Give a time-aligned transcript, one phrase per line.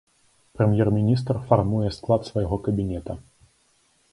[0.59, 3.13] Прэм'ер-міністр фармуе склад свайго кабінета.